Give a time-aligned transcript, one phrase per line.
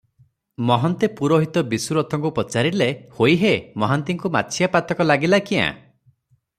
[0.69, 3.53] ମହନ୍ତେ ପୁରୋହିତ ବିଶୁ ରଥଙ୍କୁ ପଚାରିଲେ, "ହୋଇ ହୋ,
[3.85, 5.73] ମହାନ୍ତିଙ୍କୁ ମାଛିଆ ପାତକ ଲାଗିଲା କ୍ୟାଁ?